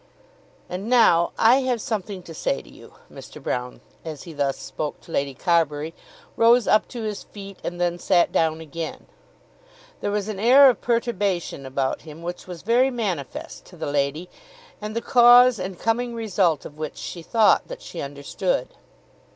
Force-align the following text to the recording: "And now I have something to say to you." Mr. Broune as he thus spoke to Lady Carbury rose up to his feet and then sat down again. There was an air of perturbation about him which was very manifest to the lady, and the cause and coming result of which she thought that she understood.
"And 0.67 0.89
now 0.89 1.31
I 1.37 1.57
have 1.57 1.79
something 1.79 2.23
to 2.23 2.33
say 2.33 2.63
to 2.63 2.69
you." 2.73 2.95
Mr. 3.13 3.39
Broune 3.39 3.81
as 4.03 4.23
he 4.23 4.33
thus 4.33 4.57
spoke 4.57 4.99
to 5.01 5.11
Lady 5.11 5.35
Carbury 5.35 5.93
rose 6.35 6.67
up 6.67 6.87
to 6.87 7.03
his 7.03 7.21
feet 7.21 7.59
and 7.63 7.79
then 7.79 7.99
sat 7.99 8.31
down 8.31 8.61
again. 8.61 9.05
There 9.99 10.09
was 10.09 10.27
an 10.27 10.39
air 10.39 10.71
of 10.71 10.81
perturbation 10.81 11.67
about 11.67 12.01
him 12.01 12.23
which 12.23 12.47
was 12.47 12.63
very 12.63 12.89
manifest 12.89 13.65
to 13.65 13.77
the 13.77 13.91
lady, 13.91 14.27
and 14.81 14.95
the 14.95 15.01
cause 15.01 15.59
and 15.59 15.77
coming 15.77 16.15
result 16.15 16.65
of 16.65 16.79
which 16.79 16.97
she 16.97 17.21
thought 17.21 17.67
that 17.67 17.83
she 17.83 18.01
understood. 18.01 18.69